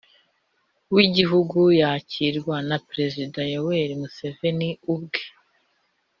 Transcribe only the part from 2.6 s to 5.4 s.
na perezida yoweri museveni ubwe.